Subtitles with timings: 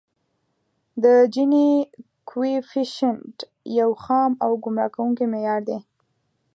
[1.03, 1.69] د جیني
[2.29, 3.35] کویفیشینټ
[3.79, 5.79] یو خام او ګمراه کوونکی معیار دی